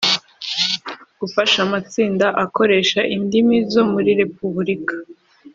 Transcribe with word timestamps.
Gufasha 1.19 1.57
amatsinda 1.65 2.27
akoresha 2.43 2.99
indimi 3.15 3.55
zo 3.73 3.83
muri 3.91 4.11
repubulika 4.21 4.93